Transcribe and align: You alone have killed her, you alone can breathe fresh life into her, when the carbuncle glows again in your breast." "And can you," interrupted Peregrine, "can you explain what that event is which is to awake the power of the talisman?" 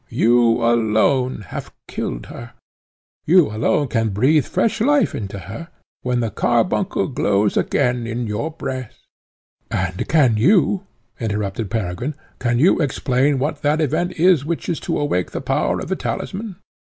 You 0.09 0.63
alone 0.63 1.41
have 1.49 1.71
killed 1.87 2.25
her, 2.25 2.53
you 3.27 3.51
alone 3.51 3.87
can 3.89 4.09
breathe 4.09 4.45
fresh 4.47 4.81
life 4.81 5.13
into 5.13 5.37
her, 5.37 5.67
when 6.01 6.21
the 6.21 6.31
carbuncle 6.31 7.07
glows 7.07 7.55
again 7.55 8.07
in 8.07 8.25
your 8.25 8.49
breast." 8.49 8.97
"And 9.69 10.07
can 10.09 10.37
you," 10.37 10.87
interrupted 11.19 11.69
Peregrine, 11.69 12.15
"can 12.39 12.57
you 12.57 12.81
explain 12.81 13.37
what 13.37 13.61
that 13.61 13.79
event 13.79 14.13
is 14.13 14.43
which 14.43 14.67
is 14.69 14.79
to 14.79 14.97
awake 14.99 15.29
the 15.29 15.39
power 15.41 15.79
of 15.79 15.87
the 15.89 15.95
talisman?" 15.95 16.55